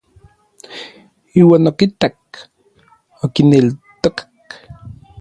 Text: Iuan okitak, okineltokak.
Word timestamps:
Iuan 1.39 1.65
okitak, 1.71 2.19
okineltokak. 3.25 4.17